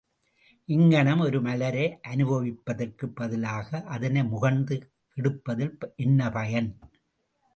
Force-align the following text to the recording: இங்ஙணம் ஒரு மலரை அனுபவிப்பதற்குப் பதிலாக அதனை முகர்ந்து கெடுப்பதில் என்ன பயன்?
இங்ஙணம் 0.69 1.19
ஒரு 1.19 1.41
மலரை 1.41 1.83
அனுபவிப்பதற்குப் 2.07 3.15
பதிலாக 3.15 3.81
அதனை 3.87 4.21
முகர்ந்து 4.23 4.77
கெடுப்பதில் 5.17 5.73
என்ன 5.95 6.31
பயன்? 6.31 6.71